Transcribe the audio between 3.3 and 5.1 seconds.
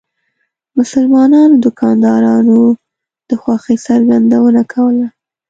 خوښۍ څرګندونه کوله.